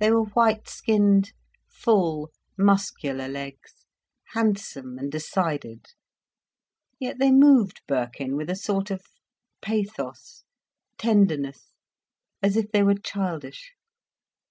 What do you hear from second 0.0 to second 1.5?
They were white skinned,